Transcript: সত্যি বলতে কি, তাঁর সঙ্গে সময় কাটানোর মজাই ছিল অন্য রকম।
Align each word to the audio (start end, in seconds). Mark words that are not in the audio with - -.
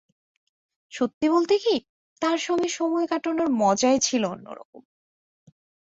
সত্যি 0.91 1.27
বলতে 1.29 1.55
কি, 1.57 1.75
তাঁর 2.21 2.37
সঙ্গে 2.37 2.69
সময় 2.69 3.05
কাটানোর 3.07 3.49
মজাই 3.61 3.97
ছিল 3.99 4.23
অন্য 4.25 4.47
রকম। 4.51 4.81